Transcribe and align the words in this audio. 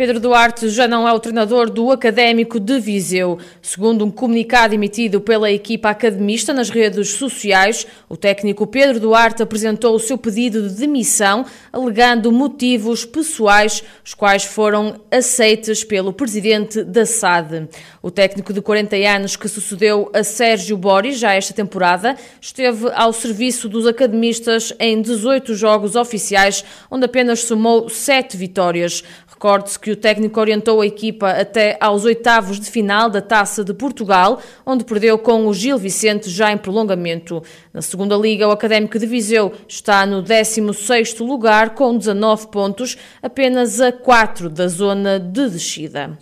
Pedro 0.00 0.18
Duarte 0.18 0.70
já 0.70 0.88
não 0.88 1.06
é 1.06 1.12
o 1.12 1.20
treinador 1.20 1.68
do 1.68 1.90
Académico 1.90 2.58
de 2.58 2.80
Viseu. 2.80 3.38
Segundo 3.60 4.02
um 4.02 4.10
comunicado 4.10 4.72
emitido 4.72 5.20
pela 5.20 5.50
equipa 5.50 5.90
academista 5.90 6.54
nas 6.54 6.70
redes 6.70 7.10
sociais, 7.10 7.86
o 8.08 8.16
técnico 8.16 8.66
Pedro 8.66 8.98
Duarte 8.98 9.42
apresentou 9.42 9.94
o 9.94 9.98
seu 9.98 10.16
pedido 10.16 10.66
de 10.66 10.74
demissão, 10.74 11.44
alegando 11.70 12.32
motivos 12.32 13.04
pessoais, 13.04 13.84
os 14.02 14.14
quais 14.14 14.42
foram 14.42 15.02
aceites 15.10 15.84
pelo 15.84 16.14
presidente 16.14 16.82
da 16.82 17.04
SAD. 17.04 17.68
O 18.00 18.10
técnico 18.10 18.54
de 18.54 18.62
40 18.62 18.96
anos 18.96 19.36
que 19.36 19.48
sucedeu 19.48 20.10
a 20.14 20.24
Sérgio 20.24 20.78
Boris 20.78 21.18
já 21.18 21.34
esta 21.34 21.52
temporada 21.52 22.16
esteve 22.40 22.90
ao 22.94 23.12
serviço 23.12 23.68
dos 23.68 23.86
academistas 23.86 24.72
em 24.80 25.02
18 25.02 25.54
jogos 25.54 25.94
oficiais, 25.94 26.64
onde 26.90 27.04
apenas 27.04 27.40
somou 27.40 27.90
7 27.90 28.34
vitórias. 28.34 29.04
Recorde-se 29.26 29.78
que 29.78 29.89
o 29.92 29.96
técnico 29.96 30.38
orientou 30.40 30.80
a 30.80 30.86
equipa 30.86 31.30
até 31.30 31.76
aos 31.80 32.04
oitavos 32.04 32.58
de 32.60 32.70
final 32.70 33.08
da 33.10 33.20
Taça 33.20 33.64
de 33.64 33.74
Portugal, 33.74 34.40
onde 34.64 34.84
perdeu 34.84 35.18
com 35.18 35.46
o 35.46 35.54
Gil 35.54 35.78
Vicente 35.78 36.30
já 36.30 36.52
em 36.52 36.58
prolongamento. 36.58 37.42
Na 37.72 37.82
segunda 37.82 38.16
liga, 38.16 38.48
o 38.48 38.50
Académico 38.50 38.98
de 38.98 39.06
Viseu 39.06 39.52
está 39.68 40.04
no 40.06 40.22
16º 40.22 41.26
lugar 41.26 41.70
com 41.70 41.96
19 41.96 42.48
pontos, 42.48 42.96
apenas 43.22 43.80
a 43.80 43.92
4 43.92 44.48
da 44.48 44.68
zona 44.68 45.18
de 45.18 45.48
descida. 45.48 46.18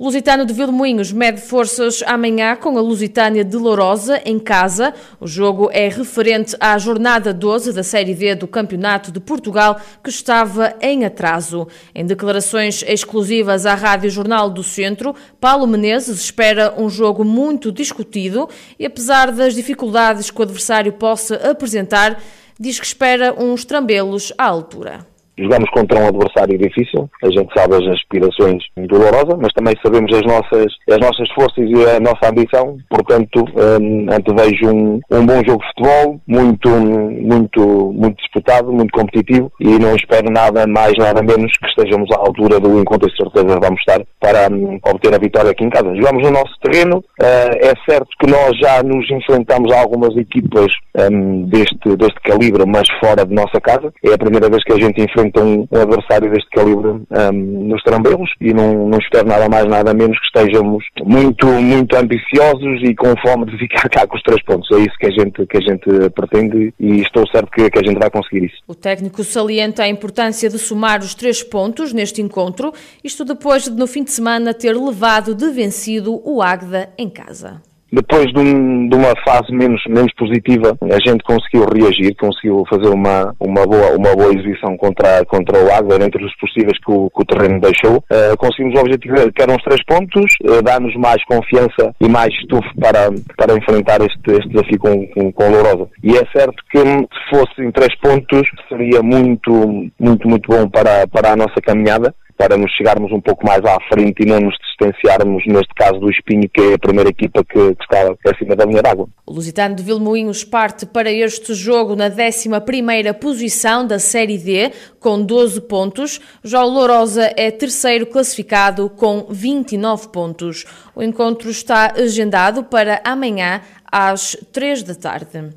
Lusitano 0.00 0.46
de 0.46 0.54
Vilmoinhos 0.54 1.12
mede 1.12 1.42
forças 1.42 2.02
amanhã 2.06 2.56
com 2.56 2.78
a 2.78 2.80
Lusitânia 2.80 3.44
de 3.44 3.54
Lourosa 3.54 4.18
em 4.24 4.38
casa. 4.38 4.94
O 5.20 5.26
jogo 5.26 5.68
é 5.70 5.90
referente 5.90 6.56
à 6.58 6.78
jornada 6.78 7.34
12 7.34 7.74
da 7.74 7.82
Série 7.82 8.14
D 8.14 8.34
do 8.34 8.48
Campeonato 8.48 9.12
de 9.12 9.20
Portugal, 9.20 9.78
que 10.02 10.08
estava 10.08 10.74
em 10.80 11.04
atraso. 11.04 11.68
Em 11.94 12.06
declarações 12.06 12.82
exclusivas 12.88 13.66
à 13.66 13.74
Rádio 13.74 14.08
Jornal 14.08 14.48
do 14.48 14.62
Centro, 14.62 15.14
Paulo 15.38 15.66
Menezes 15.66 16.18
espera 16.18 16.72
um 16.78 16.88
jogo 16.88 17.22
muito 17.22 17.70
discutido 17.70 18.48
e, 18.78 18.86
apesar 18.86 19.30
das 19.30 19.54
dificuldades 19.54 20.30
que 20.30 20.40
o 20.40 20.44
adversário 20.44 20.94
possa 20.94 21.34
apresentar, 21.50 22.18
diz 22.58 22.80
que 22.80 22.86
espera 22.86 23.34
uns 23.38 23.66
trambelos 23.66 24.32
à 24.38 24.46
altura. 24.46 25.09
Jogamos 25.40 25.70
contra 25.70 25.98
um 26.00 26.08
adversário 26.08 26.58
difícil, 26.58 27.08
a 27.22 27.30
gente 27.30 27.48
sabe 27.56 27.74
as 27.74 27.94
aspirações 27.94 28.62
dolorosas, 28.76 29.38
mas 29.40 29.52
também 29.54 29.74
sabemos 29.82 30.12
as 30.14 30.22
nossas, 30.22 30.66
as 30.90 30.98
nossas 30.98 31.30
forças 31.32 31.64
e 31.64 31.96
a 31.96 31.98
nossa 31.98 32.28
ambição, 32.28 32.76
portanto, 32.90 33.44
um, 33.56 34.12
antevejo 34.12 34.68
um, 34.68 35.00
um 35.10 35.26
bom 35.26 35.42
jogo 35.46 35.62
de 35.62 35.68
futebol, 35.68 36.20
muito, 36.26 36.68
muito, 36.68 37.92
muito 37.92 38.16
disputado, 38.16 38.70
muito 38.70 38.92
competitivo 38.92 39.50
e 39.58 39.78
não 39.78 39.94
espero 39.96 40.30
nada 40.30 40.66
mais, 40.66 40.92
nada 40.98 41.22
menos 41.22 41.50
que 41.56 41.66
estejamos 41.68 42.10
à 42.12 42.18
altura 42.18 42.60
do 42.60 42.78
encontro 42.78 43.08
e 43.08 43.16
certeza 43.16 43.58
vamos 43.60 43.80
estar 43.80 44.00
para 44.20 44.52
um, 44.52 44.78
obter 44.84 45.14
a 45.14 45.18
vitória 45.18 45.50
aqui 45.52 45.64
em 45.64 45.70
casa. 45.70 45.94
Jogamos 45.94 46.22
no 46.22 46.30
nosso 46.32 46.52
terreno, 46.62 46.98
uh, 46.98 47.54
é 47.60 47.72
certo 47.88 48.08
que 48.18 48.30
nós 48.30 48.56
já 48.58 48.82
nos 48.82 49.10
enfrentamos 49.10 49.72
a 49.72 49.80
algumas 49.80 50.14
equipas 50.16 50.72
um, 51.10 51.46
deste, 51.46 51.96
deste 51.96 52.20
calibre, 52.24 52.64
mas 52.66 52.88
fora 53.02 53.24
de 53.24 53.34
nossa 53.34 53.60
casa, 53.60 53.92
é 54.04 54.12
a 54.12 54.18
primeira 54.18 54.50
vez 54.50 54.62
que 54.64 54.72
a 54.72 54.78
gente 54.78 55.00
enfrenta 55.02 55.29
enfrenta 55.30 55.42
um, 55.42 55.66
adversário 55.72 56.30
deste 56.30 56.50
calibre 56.50 56.88
um, 56.88 57.32
nos 57.68 57.82
trambelos 57.82 58.30
e 58.40 58.52
não, 58.52 58.88
não 58.88 58.98
espero 58.98 59.26
nada 59.26 59.48
mais, 59.48 59.64
nada 59.66 59.94
menos 59.94 60.18
que 60.18 60.26
estejamos 60.26 60.84
muito, 61.04 61.46
muito 61.46 61.96
ambiciosos 61.96 62.82
e 62.82 62.94
com 62.94 63.14
fome 63.20 63.46
de 63.46 63.58
ficar 63.58 63.88
cá 63.88 64.06
com 64.06 64.16
os 64.16 64.22
três 64.22 64.42
pontos. 64.42 64.68
É 64.72 64.80
isso 64.80 64.96
que 64.98 65.06
a 65.06 65.10
gente, 65.10 65.46
que 65.46 65.56
a 65.56 65.60
gente 65.60 66.10
pretende 66.10 66.74
e 66.78 67.00
estou 67.00 67.26
certo 67.28 67.50
que, 67.50 67.70
que 67.70 67.78
a 67.78 67.82
gente 67.82 67.98
vai 67.98 68.10
conseguir 68.10 68.46
isso. 68.46 68.56
O 68.66 68.74
técnico 68.74 69.22
salienta 69.24 69.84
a 69.84 69.88
importância 69.88 70.48
de 70.48 70.58
somar 70.58 71.00
os 71.00 71.14
três 71.14 71.42
pontos 71.42 71.92
neste 71.92 72.20
encontro, 72.20 72.72
isto 73.02 73.24
depois 73.24 73.64
de 73.64 73.70
no 73.70 73.86
fim 73.86 74.04
de 74.04 74.10
semana 74.10 74.52
ter 74.52 74.72
levado 74.72 75.34
de 75.34 75.50
vencido 75.50 76.20
o 76.24 76.42
Águeda 76.42 76.90
em 76.98 77.08
casa 77.08 77.62
depois 77.92 78.26
de, 78.32 78.38
um, 78.38 78.88
de, 78.88 78.96
uma 78.96 79.14
fase 79.24 79.52
menos, 79.52 79.82
menos 79.88 80.12
positiva, 80.14 80.76
a 80.82 81.08
gente 81.08 81.22
conseguiu 81.24 81.66
reagir, 81.66 82.14
conseguiu 82.16 82.64
fazer 82.68 82.88
uma, 82.88 83.34
uma, 83.40 83.66
boa, 83.66 83.96
uma 83.96 84.14
boa 84.14 84.32
exibição 84.32 84.76
contra, 84.76 85.24
contra 85.26 85.58
o 85.58 85.72
Águeda, 85.72 85.98
dentro 85.98 86.20
dos 86.20 86.34
possíveis 86.36 86.78
que 86.78 86.90
o, 86.90 87.10
que 87.10 87.22
o 87.22 87.24
terreno 87.24 87.60
deixou. 87.60 87.98
Uh, 88.10 88.36
conseguimos 88.38 88.78
o 88.78 88.82
objetivo 88.82 89.32
que 89.32 89.42
eram 89.42 89.56
os 89.56 89.62
três 89.62 89.84
pontos, 89.84 90.36
uh, 90.44 90.62
dar-nos 90.62 90.94
mais 90.96 91.22
confiança 91.24 91.94
e 92.00 92.08
mais 92.08 92.32
estufo 92.40 92.68
para, 92.80 93.10
para 93.36 93.56
enfrentar 93.56 94.00
este, 94.00 94.30
este 94.30 94.48
desafio 94.48 94.78
com, 94.78 95.06
com, 95.08 95.32
com 95.32 95.50
Lourosa. 95.50 95.88
E 96.02 96.16
é 96.16 96.22
certo 96.32 96.62
que 96.70 96.78
se 96.78 97.30
fossem 97.30 97.70
três 97.72 97.94
pontos, 98.00 98.42
seria 98.68 99.02
muito, 99.02 99.50
muito, 99.98 100.28
muito 100.28 100.48
bom 100.48 100.68
para, 100.68 101.06
para 101.08 101.32
a 101.32 101.36
nossa 101.36 101.60
caminhada 101.60 102.14
para 102.40 102.56
nos 102.56 102.72
chegarmos 102.72 103.12
um 103.12 103.20
pouco 103.20 103.46
mais 103.46 103.62
à 103.66 103.76
frente 103.92 104.22
e 104.22 104.24
não 104.24 104.40
nos 104.40 104.56
distanciarmos, 104.66 105.44
neste 105.46 105.74
caso, 105.74 106.00
do 106.00 106.10
Espinho, 106.10 106.48
que 106.48 106.58
é 106.58 106.72
a 106.72 106.78
primeira 106.78 107.10
equipa 107.10 107.44
que, 107.44 107.74
que 107.74 107.82
está 107.82 108.14
acima 108.24 108.56
da 108.56 108.64
linha 108.64 108.80
d'água. 108.80 109.06
O 109.26 109.34
Lusitano 109.34 109.74
de 109.74 109.82
Vilmoinhos 109.82 110.42
parte 110.42 110.86
para 110.86 111.12
este 111.12 111.52
jogo 111.52 111.94
na 111.94 112.08
11ª 112.08 113.12
posição 113.12 113.86
da 113.86 113.98
Série 113.98 114.38
D, 114.38 114.72
com 114.98 115.22
12 115.22 115.60
pontos. 115.68 116.18
Já 116.42 116.64
o 116.64 116.70
Lourosa 116.70 117.30
é 117.36 117.50
terceiro 117.50 118.06
classificado 118.06 118.88
com 118.88 119.26
29 119.28 120.08
pontos. 120.08 120.64
O 120.96 121.02
encontro 121.02 121.50
está 121.50 121.92
agendado 121.94 122.64
para 122.64 123.02
amanhã 123.04 123.60
às 123.92 124.34
3 124.50 124.82
da 124.82 124.94
tarde. 124.94 125.50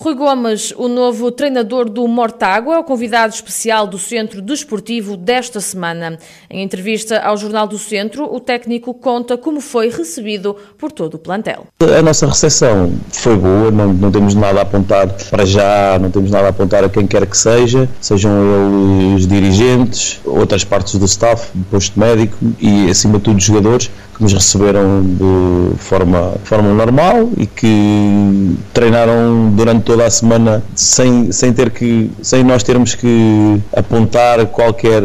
Rui 0.00 0.14
Gomes, 0.14 0.72
o 0.76 0.86
novo 0.86 1.32
treinador 1.32 1.90
do 1.90 2.06
Mortágua, 2.06 2.76
é 2.76 2.78
o 2.78 2.84
convidado 2.84 3.34
especial 3.34 3.84
do 3.84 3.98
Centro 3.98 4.40
Desportivo 4.40 5.16
desta 5.16 5.60
semana. 5.60 6.16
Em 6.48 6.62
entrevista 6.62 7.18
ao 7.18 7.36
Jornal 7.36 7.66
do 7.66 7.76
Centro, 7.76 8.32
o 8.32 8.38
técnico 8.38 8.94
conta 8.94 9.36
como 9.36 9.60
foi 9.60 9.90
recebido 9.90 10.54
por 10.78 10.92
todo 10.92 11.14
o 11.14 11.18
plantel. 11.18 11.66
A 11.80 12.00
nossa 12.00 12.28
recepção 12.28 12.92
foi 13.10 13.36
boa, 13.36 13.72
não, 13.72 13.92
não 13.92 14.12
temos 14.12 14.36
nada 14.36 14.60
a 14.60 14.62
apontar 14.62 15.08
para 15.30 15.44
já, 15.44 15.98
não 16.00 16.12
temos 16.12 16.30
nada 16.30 16.46
a 16.46 16.50
apontar 16.50 16.84
a 16.84 16.88
quem 16.88 17.04
quer 17.04 17.26
que 17.26 17.36
seja, 17.36 17.88
sejam 18.00 19.10
eles 19.10 19.26
dirigentes, 19.26 20.20
outras 20.24 20.62
partes 20.62 20.94
do 20.94 21.06
staff, 21.06 21.50
posto 21.72 21.98
médico 21.98 22.36
e, 22.60 22.88
acima 22.88 23.18
de 23.18 23.24
tudo, 23.24 23.38
os 23.38 23.44
jogadores 23.44 23.90
que 24.18 24.24
nos 24.24 24.32
receberam 24.32 25.02
de 25.02 25.76
forma, 25.76 26.34
forma 26.44 26.74
normal 26.74 27.30
e 27.36 27.46
que 27.46 28.56
treinaram 28.74 29.50
durante 29.54 29.84
toda 29.84 30.04
a 30.04 30.10
semana 30.10 30.62
sem, 30.74 31.30
sem 31.30 31.52
ter 31.52 31.70
que 31.70 32.10
sem 32.20 32.42
nós 32.42 32.62
termos 32.62 32.94
que 32.94 33.60
apontar 33.74 34.44
qualquer 34.46 35.02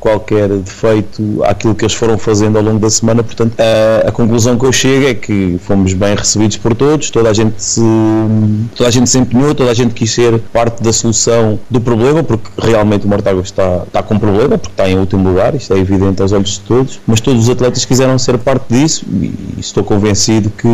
qualquer 0.00 0.48
defeito 0.48 1.42
àquilo 1.44 1.74
que 1.74 1.84
eles 1.84 1.94
foram 1.94 2.18
fazendo 2.18 2.58
ao 2.58 2.64
longo 2.64 2.78
da 2.78 2.90
semana. 2.90 3.22
Portanto 3.22 3.54
a, 3.58 4.08
a 4.08 4.12
conclusão 4.12 4.58
que 4.58 4.64
eu 4.64 4.72
chego 4.72 5.06
é 5.06 5.14
que 5.14 5.58
fomos 5.62 5.92
bem 5.92 6.14
recebidos 6.14 6.56
por 6.56 6.74
todos. 6.74 7.10
Toda 7.10 7.30
a 7.30 7.32
gente 7.32 7.62
se 7.62 7.82
toda 8.74 8.88
a 8.88 8.92
gente 8.92 9.08
se 9.08 9.18
empenhou 9.18 9.54
toda 9.54 9.70
a 9.70 9.74
gente 9.74 9.94
quis 9.94 10.10
ser 10.10 10.38
parte 10.52 10.82
da 10.82 10.92
solução 10.92 11.58
do 11.68 11.80
problema 11.80 12.22
porque 12.22 12.48
realmente 12.58 13.04
o 13.04 13.08
Mortágua 13.08 13.42
está 13.42 13.82
está 13.86 14.02
com 14.02 14.18
problema 14.18 14.56
porque 14.56 14.72
está 14.72 14.88
em 14.88 14.98
último 14.98 15.28
lugar 15.28 15.54
isto 15.54 15.72
é 15.74 15.78
evidente 15.78 16.22
aos 16.22 16.32
olhos 16.32 16.54
de 16.54 16.60
todos. 16.60 17.00
Mas 17.06 17.20
todos 17.20 17.44
os 17.44 17.50
atletas 17.50 17.84
quiseram 17.84 18.18
ser 18.18 18.38
parte 18.38 18.53
disso 18.68 19.04
e 19.08 19.60
estou 19.60 19.84
convencido 19.84 20.50
que 20.50 20.68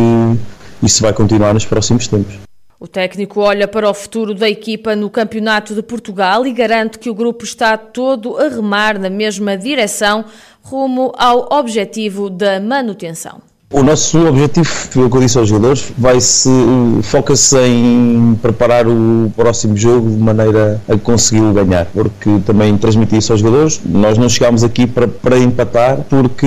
isso 0.83 1.01
vai 1.01 1.13
continuar 1.13 1.53
nos 1.53 1.65
próximos 1.65 2.07
tempos. 2.07 2.39
O 2.79 2.87
técnico 2.87 3.41
olha 3.41 3.67
para 3.67 3.87
o 3.87 3.93
futuro 3.93 4.33
da 4.33 4.49
equipa 4.49 4.95
no 4.95 5.07
Campeonato 5.07 5.75
de 5.75 5.83
Portugal 5.83 6.47
e 6.47 6.51
garante 6.51 6.97
que 6.97 7.11
o 7.11 7.13
grupo 7.13 7.43
está 7.43 7.77
todo 7.77 8.37
a 8.37 8.49
remar 8.49 8.97
na 8.97 9.09
mesma 9.09 9.55
direção 9.55 10.25
rumo 10.63 11.13
ao 11.15 11.47
objetivo 11.51 12.27
da 12.27 12.59
manutenção. 12.59 13.50
O 13.71 13.83
nosso 13.83 14.27
objetivo, 14.27 14.69
que 14.91 14.99
eu 14.99 15.09
disse 15.21 15.37
aos 15.37 15.47
jogadores, 15.47 15.93
vai-se 15.97 16.49
foca-se 17.03 17.57
em 17.57 18.37
preparar 18.41 18.85
o 18.85 19.31
próximo 19.33 19.77
jogo 19.77 20.09
de 20.09 20.17
maneira 20.17 20.81
a 20.89 20.97
conseguir 20.97 21.53
ganhar, 21.53 21.85
porque 21.85 22.39
também 22.45 22.77
transmiti 22.77 23.15
isso 23.15 23.31
aos 23.31 23.39
jogadores. 23.39 23.79
Nós 23.85 24.17
não 24.17 24.27
chegámos 24.27 24.61
aqui 24.65 24.85
para, 24.85 25.07
para 25.07 25.37
empatar, 25.39 25.99
porque 26.09 26.45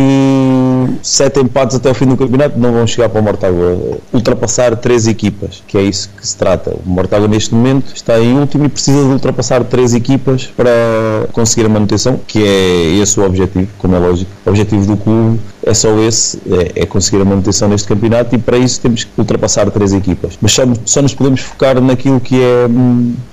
sete 1.03 1.41
empates 1.41 1.77
até 1.77 1.91
o 1.91 1.95
fim 1.95 2.05
do 2.07 2.17
campeonato 2.17 2.59
não 2.59 2.73
vão 2.73 2.87
chegar 2.87 3.09
para 3.09 3.23
o 3.23 3.25
Mortágua. 3.25 3.79
Ultrapassar 4.13 4.77
três 4.77 5.07
equipas, 5.07 5.63
que 5.67 5.79
é 5.79 5.83
isso 5.83 6.11
que 6.15 6.29
se 6.29 6.37
trata. 6.37 6.77
O 6.85 6.89
Mortágua 6.91 7.27
neste 7.27 7.55
momento 7.55 7.95
está 7.95 8.21
em 8.21 8.39
último 8.39 8.67
e 8.67 8.69
precisa 8.69 9.03
de 9.03 9.09
ultrapassar 9.09 9.65
três 9.65 9.95
equipas 9.95 10.53
para 10.55 10.71
conseguir 11.33 11.65
a 11.65 11.71
manutenção, 11.71 12.21
que 12.27 12.45
é 12.45 12.99
esse 13.01 13.19
o 13.19 13.25
objetivo, 13.25 13.69
como 13.79 13.95
é 13.97 13.99
lógico. 13.99 14.31
O 14.45 14.51
objetivo 14.51 14.87
do 14.87 14.97
clube 14.99 15.41
é 15.65 15.73
só 15.73 15.99
esse, 16.01 16.39
é, 16.51 16.83
é, 16.83 16.87
conseguir 16.87 17.23
a 17.23 17.25
manutenção 17.25 17.69
neste 17.69 17.89
campeonato 17.89 18.35
e 18.35 18.39
para 18.39 18.59
isso 18.59 18.81
temos 18.81 19.05
que 19.05 19.11
ultrapassar 19.17 19.71
três 19.71 19.93
equipas. 19.93 20.39
Mas 20.41 20.53
só, 20.53 20.63
só 20.85 21.03
nos 21.03 21.15
podemos 21.15 21.41
focar 21.41 21.81
naquilo 21.81 22.21
que 22.21 22.41
é, 22.41 22.67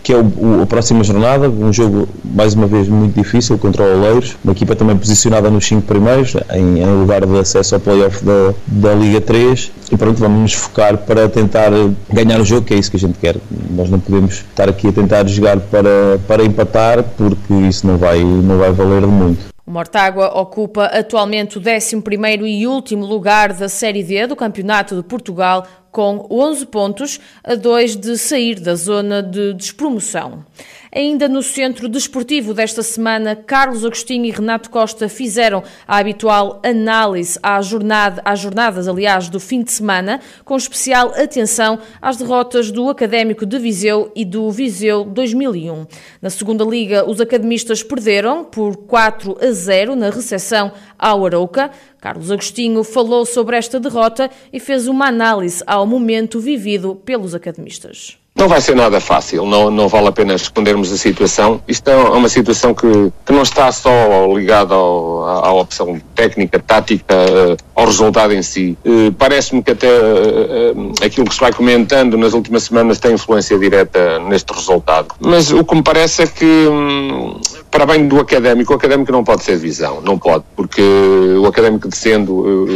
que 0.02 0.14
é 0.14 0.18
o, 0.18 0.24
o, 0.24 0.62
a 0.64 0.66
próxima 0.66 1.04
jornada, 1.04 1.50
um 1.50 1.72
jogo 1.74 2.08
mais 2.24 2.54
uma 2.54 2.68
vez 2.68 2.88
muito 2.88 3.16
difícil 3.16 3.58
contra 3.58 3.84
o 3.84 3.98
Oleiros, 3.98 4.38
uma 4.44 4.54
equipa 4.54 4.76
também 4.76 4.96
posicionada 4.98 5.50
nos 5.50 5.66
cinco 5.66 5.82
primeiros, 5.84 6.36
em, 6.54 6.80
em 6.80 7.00
lugar 7.00 7.26
de 7.26 7.40
acesso 7.40 7.76
ao 7.76 7.82
playoff 7.82 8.24
da, 8.24 8.54
da 8.68 8.94
Liga 8.94 9.20
3 9.20 9.72
e 9.92 9.98
pronto, 9.98 10.18
vamos 10.20 10.40
nos 10.40 10.54
focar 10.54 10.98
para 10.98 11.28
tentar 11.28 11.70
ganhar 12.10 12.40
o 12.40 12.46
jogo, 12.46 12.66
que 12.66 12.74
é 12.74 12.78
isso 12.78 12.90
que 12.90 12.96
a 12.96 13.00
gente 13.00 13.20
quer. 13.20 13.36
Nós 13.72 13.90
não 13.90 14.00
podemos 14.00 14.36
estar 14.36 14.70
aqui 14.70 14.88
a 14.88 14.92
tentar 14.92 15.28
jogar 15.28 15.60
para, 15.60 16.18
para 16.28 16.46
empatar, 16.46 17.04
porque 17.18 17.54
isso 17.54 17.86
não 17.86 17.98
vai, 17.98 18.24
não 18.24 18.58
vai 18.58 18.72
valer 18.72 19.06
muito. 19.06 19.51
O 19.66 19.70
Mortágua 19.72 20.40
ocupa 20.40 20.86
atualmente 20.86 21.58
o 21.58 21.62
11º 21.62 22.48
e 22.48 22.66
último 22.66 23.06
lugar 23.06 23.54
da 23.54 23.70
Série 23.70 24.04
D 24.04 24.26
do 24.26 24.36
Campeonato 24.36 24.96
de 24.96 25.04
Portugal, 25.04 25.68
com 25.92 26.26
11 26.32 26.66
pontos, 26.66 27.20
a 27.44 27.54
2 27.54 27.96
de 27.96 28.18
sair 28.18 28.60
da 28.60 28.74
zona 28.74 29.22
de 29.22 29.54
despromoção. 29.54 30.44
Ainda 30.94 31.30
no 31.30 31.42
centro 31.42 31.88
desportivo 31.88 32.54
desta 32.54 32.84
semana, 32.84 33.34
Carlos 33.34 33.86
Agostinho 33.86 34.26
e 34.26 34.32
Renato 34.32 34.70
Costa 34.70 35.08
fizeram 35.08 35.64
a 35.88 35.98
habitual 35.98 36.60
análise 36.66 37.40
à 37.42 37.62
jornada, 37.62 38.22
às 38.26 38.42
jornadas, 38.42 38.90
aliás, 38.90 39.30
do 39.30 39.40
fim 39.40 39.64
de 39.64 39.72
semana, 39.72 40.20
com 40.44 40.54
especial 40.58 41.14
atenção 41.16 41.80
às 42.02 42.18
derrotas 42.18 42.72
do 42.72 42.90
Académico 42.90 43.46
de 43.46 43.58
Viseu 43.58 44.12
e 44.14 44.26
do 44.26 44.52
Viseu 44.52 45.06
2001. 45.06 45.88
Na 46.22 46.30
segunda 46.30 46.66
liga, 46.66 47.10
os 47.10 47.22
academistas 47.22 47.82
perderam 47.82 48.44
por 48.44 48.76
4 48.76 49.38
a 49.42 49.50
0 49.50 49.96
na 49.96 50.10
recepção 50.10 50.74
ao 51.00 51.26
Arauca. 51.26 51.72
Carlos 52.02 52.30
Agostinho 52.30 52.84
falou 52.84 53.26
sobre 53.26 53.56
esta 53.56 53.80
derrota 53.80 54.30
e 54.52 54.60
fez 54.60 54.90
uma 54.90 55.08
análise 55.08 55.64
ao 55.66 55.88
momento 55.88 56.38
vivido 56.38 56.96
pelos 56.96 57.34
academistas. 57.34 58.21
Não 58.34 58.48
vai 58.48 58.62
ser 58.62 58.76
nada 58.76 59.00
fácil, 59.02 59.46
não, 59.46 59.70
não 59.70 59.88
vale 59.90 60.08
a 60.08 60.12
pena 60.12 60.34
escondermos 60.34 60.92
a 60.92 60.98
situação. 60.98 61.62
Isto 61.68 61.90
é 61.90 61.96
uma 61.96 62.30
situação 62.30 62.74
que, 62.74 62.88
que 63.26 63.32
não 63.32 63.42
está 63.42 63.72
só 63.72 63.92
ligada 64.34 64.74
ao, 64.74 65.26
à, 65.26 65.52
opção 65.52 66.02
técnica, 66.16 66.58
tática, 66.58 67.14
eh, 67.14 67.58
ao 67.76 67.86
resultado 67.86 68.34
em 68.34 68.42
si. 68.42 68.78
Eh, 68.86 69.12
parece-me 69.18 69.62
que 69.62 69.72
até 69.72 69.88
eh, 69.88 70.74
aquilo 71.06 71.28
que 71.28 71.36
se 71.36 71.42
vai 71.42 71.52
comentando 71.52 72.18
nas 72.18 72.34
últimas 72.34 72.64
semanas 72.64 73.00
tem 73.00 73.14
influência 73.14 73.60
direta 73.60 74.18
neste 74.20 74.52
resultado. 74.54 75.14
Mas 75.20 75.52
o 75.52 75.64
que 75.64 75.76
me 75.76 75.84
parece 75.84 76.24
é 76.24 76.28
que 76.28 76.46
hum, 76.46 77.40
para 77.72 77.86
bem 77.86 78.06
do 78.06 78.20
académico, 78.20 78.74
o 78.74 78.76
académico 78.76 79.12
não 79.14 79.24
pode 79.24 79.44
ser 79.44 79.58
visão, 79.58 80.02
não 80.02 80.20
pode, 80.20 80.44
porque 80.58 80.82
o 80.82 81.46
académico 81.48 81.88
descendo, 81.88 82.68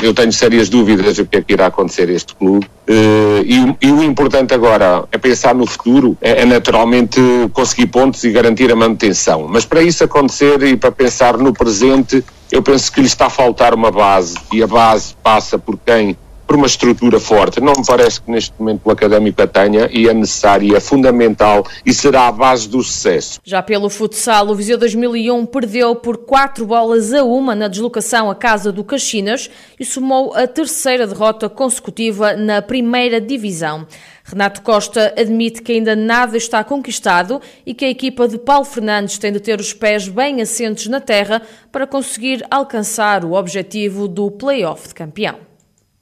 eu 0.00 0.14
tenho 0.14 0.32
sérias 0.32 0.68
dúvidas 0.68 1.16
do 1.16 1.26
que 1.26 1.36
é 1.36 1.42
que 1.42 1.52
irá 1.52 1.66
acontecer 1.66 2.08
a 2.08 2.12
este 2.12 2.36
clube. 2.36 2.64
E, 2.88 3.76
e 3.80 3.90
o 3.90 4.02
importante 4.02 4.54
agora 4.54 5.04
é 5.10 5.18
pensar 5.18 5.54
no 5.54 5.66
futuro, 5.66 6.16
é, 6.20 6.42
é 6.42 6.44
naturalmente 6.44 7.20
conseguir 7.52 7.88
pontos 7.88 8.22
e 8.22 8.30
garantir 8.30 8.70
a 8.70 8.76
manutenção. 8.76 9.46
Mas 9.48 9.64
para 9.64 9.82
isso 9.82 10.04
acontecer 10.04 10.62
e 10.62 10.76
para 10.76 10.92
pensar 10.92 11.36
no 11.36 11.52
presente, 11.52 12.24
eu 12.52 12.62
penso 12.62 12.92
que 12.92 13.00
lhe 13.00 13.06
está 13.06 13.26
a 13.26 13.30
faltar 13.30 13.74
uma 13.74 13.90
base, 13.90 14.36
e 14.52 14.62
a 14.62 14.66
base 14.66 15.14
passa 15.22 15.58
por 15.58 15.76
quem 15.84 16.16
por 16.50 16.56
uma 16.56 16.66
estrutura 16.66 17.20
forte. 17.20 17.60
Não 17.60 17.74
me 17.74 17.86
parece 17.86 18.20
que 18.20 18.28
neste 18.28 18.52
momento 18.58 18.80
o 18.84 18.90
académico 18.90 19.40
a 19.40 19.46
tenha 19.46 19.88
e 19.92 20.08
é 20.08 20.12
necessária, 20.12 20.76
é 20.76 20.80
fundamental 20.80 21.64
e 21.86 21.94
será 21.94 22.26
a 22.26 22.32
base 22.32 22.68
do 22.68 22.82
sucesso. 22.82 23.38
Já 23.44 23.62
pelo 23.62 23.88
futsal, 23.88 24.48
o 24.48 24.54
Viseu 24.56 24.76
2001 24.76 25.46
perdeu 25.46 25.94
por 25.94 26.16
4 26.16 26.66
bolas 26.66 27.14
a 27.14 27.22
uma 27.22 27.54
na 27.54 27.68
deslocação 27.68 28.28
à 28.28 28.34
casa 28.34 28.72
do 28.72 28.82
Caxinas 28.82 29.48
e 29.78 29.84
somou 29.84 30.34
a 30.34 30.44
terceira 30.44 31.06
derrota 31.06 31.48
consecutiva 31.48 32.34
na 32.34 32.60
primeira 32.60 33.20
divisão. 33.20 33.86
Renato 34.24 34.62
Costa 34.62 35.14
admite 35.16 35.62
que 35.62 35.70
ainda 35.70 35.94
nada 35.94 36.36
está 36.36 36.64
conquistado 36.64 37.40
e 37.64 37.72
que 37.72 37.84
a 37.84 37.90
equipa 37.90 38.26
de 38.26 38.38
Paulo 38.38 38.64
Fernandes 38.64 39.18
tem 39.18 39.30
de 39.32 39.38
ter 39.38 39.60
os 39.60 39.72
pés 39.72 40.08
bem 40.08 40.42
assentes 40.42 40.88
na 40.88 41.00
terra 41.00 41.42
para 41.70 41.86
conseguir 41.86 42.44
alcançar 42.50 43.24
o 43.24 43.34
objetivo 43.34 44.08
do 44.08 44.32
play-off 44.32 44.88
de 44.88 44.94
campeão 44.94 45.49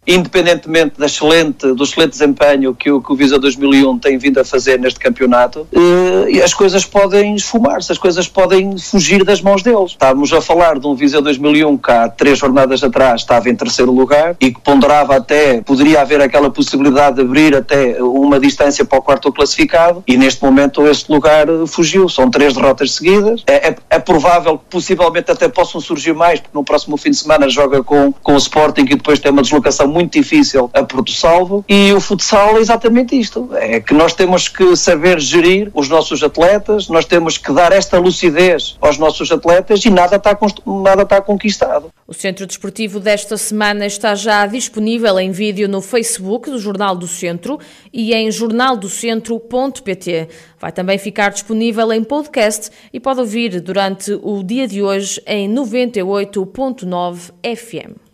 independentemente 0.09 0.95
da 0.99 1.05
excelente, 1.05 1.75
do 1.75 1.85
excelente 1.85 2.13
desempenho 2.13 2.75
que 2.75 2.91
o, 2.91 3.03
que 3.03 3.13
o 3.13 3.15
Visa 3.15 3.39
2001 3.39 3.99
tem 3.99 4.17
vindo 4.17 4.41
a 4.41 4.45
fazer 4.45 4.81
neste 4.81 4.99
campeonato, 4.99 5.69
eh, 5.71 6.43
as 6.43 6.55
coisas 6.55 6.87
podem 6.87 7.35
esfumar-se, 7.35 7.93
as 7.93 7.99
coisas 7.99 8.27
podem 8.27 8.79
fugir 8.79 9.23
das 9.23 9.43
mãos 9.43 9.63
deles. 9.63 9.91
Estávamos 9.91 10.33
a 10.33 10.41
falar 10.41 10.79
de 10.79 10.87
um 10.87 10.95
Visa 10.95 11.21
2001 11.21 11.77
que 11.77 11.91
há 11.91 12.09
três 12.09 12.39
jornadas 12.39 12.83
atrás 12.83 13.21
estava 13.21 13.51
em 13.51 13.55
terceiro 13.55 13.93
lugar 13.93 14.35
e 14.41 14.51
que 14.51 14.61
ponderava 14.61 15.15
até, 15.17 15.61
poderia 15.61 16.01
haver 16.01 16.23
aquela 16.23 16.51
possibilidade 16.51 17.17
de 17.17 17.23
abrir 17.23 17.55
até 17.55 18.03
uma 18.03 18.41
distância 18.41 18.87
para 18.87 18.99
o 18.99 19.03
quarto 19.03 19.31
classificado 19.31 20.03
e 20.07 20.17
neste 20.17 20.43
momento 20.43 20.87
este 20.87 21.13
lugar 21.13 21.47
fugiu. 21.67 22.09
São 22.09 22.31
três 22.31 22.55
derrotas 22.55 22.93
seguidas. 22.93 23.43
É, 23.47 23.69
é, 23.69 23.77
é 23.91 23.99
provável 23.99 24.57
que 24.57 24.65
possivelmente 24.71 25.31
até 25.31 25.49
possam 25.49 25.81
surgir 25.81 26.15
mais, 26.15 26.41
porque 26.41 26.57
no 26.57 26.65
próximo 26.65 26.97
fim 26.97 27.11
de 27.11 27.17
semana 27.17 27.49
joga 27.49 27.83
com, 27.83 28.11
com 28.11 28.35
o 28.35 28.39
Sporting 28.39 28.83
e 28.83 28.97
depois 28.97 29.19
tem 29.19 29.31
uma 29.31 29.43
deslocação 29.43 29.87
muito 29.87 29.98
muito 29.99 30.13
difícil 30.13 30.71
a 30.73 30.85
Porto 30.85 31.11
Salvo 31.11 31.65
e 31.69 31.93
o 31.93 32.01
futsal 32.01 32.57
é 32.57 32.61
exatamente 32.61 33.19
isto, 33.19 33.51
é 33.55 33.81
que 33.81 33.93
nós 33.93 34.15
temos 34.15 34.47
que 34.47 34.77
saber 34.77 35.19
gerir 35.19 35.73
os 35.75 35.89
nossos 35.89 36.23
atletas, 36.23 36.89
nós 36.89 37.05
temos 37.05 37.37
que 37.37 37.53
dar 37.53 37.73
esta 37.73 37.99
lucidez 37.99 38.77
aos 38.81 38.97
nossos 38.97 39.33
atletas 39.33 39.85
e 39.85 39.91
nada 39.91 40.15
está, 40.15 40.39
nada 40.65 41.03
está 41.03 41.21
conquistado. 41.21 41.89
O 42.07 42.15
Centro 42.15 42.47
Desportivo 42.47 43.01
desta 43.01 43.37
semana 43.37 43.87
está 43.87 44.15
já 44.15 44.47
disponível 44.47 45.19
em 45.19 45.33
vídeo 45.33 45.69
no 45.69 45.83
Facebook 45.83 46.49
do 46.49 46.61
Jornal 46.61 46.95
do 46.95 47.09
Centro 47.09 47.59
e 47.93 48.15
em 48.15 48.31
jornaldocentro.pt. 48.31 50.29
Vai 50.61 50.71
também 50.71 50.97
ficar 50.97 51.31
disponível 51.31 51.93
em 51.93 52.05
podcast 52.05 52.71
e 52.93 53.01
pode 53.01 53.19
ouvir 53.19 53.61
durante 53.61 54.13
o 54.23 54.45
dia 54.45 54.69
de 54.69 54.81
hoje 54.81 55.21
em 55.27 55.53
98.9 55.53 57.33
FM. 57.43 58.08